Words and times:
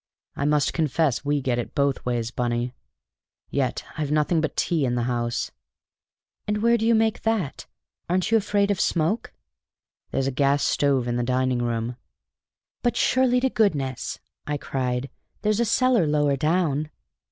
I 0.35 0.45
must 0.45 0.73
confess 0.73 1.23
we 1.23 1.41
get 1.41 1.59
it 1.59 1.75
both 1.75 2.03
ways, 2.07 2.31
Bunny. 2.31 2.73
Yet 3.51 3.83
I've 3.99 4.09
nothing 4.11 4.41
but 4.41 4.55
tea 4.55 4.83
in 4.83 4.95
the 4.95 5.03
house." 5.03 5.51
"And 6.47 6.57
where 6.63 6.75
do 6.75 6.87
you 6.87 6.95
make 6.95 7.21
that? 7.21 7.67
Aren't 8.09 8.31
you 8.31 8.37
afraid 8.37 8.71
of 8.71 8.81
smoke?" 8.81 9.31
"There's 10.09 10.25
a 10.25 10.31
gas 10.31 10.63
stove 10.65 11.07
in 11.07 11.17
the 11.17 11.23
dining 11.23 11.59
room." 11.59 11.97
"But 12.81 12.97
surely 12.97 13.39
to 13.41 13.49
goodness," 13.51 14.19
I 14.47 14.57
cried, 14.57 15.11
"there's 15.43 15.59
a 15.59 15.65
cellar 15.65 16.07
lower 16.07 16.35
down!" 16.35 16.89